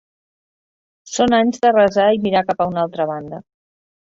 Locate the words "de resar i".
1.67-2.23